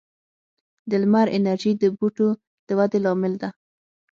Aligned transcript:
د 0.89 0.91
لمر 1.01 1.27
انرژي 1.37 1.71
د 1.77 1.83
بوټو 1.97 2.27
د 2.67 2.69
ودې 2.77 2.99
لامل 3.05 3.33
ده. 3.41 3.49